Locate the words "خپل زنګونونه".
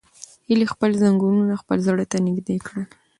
0.73-1.53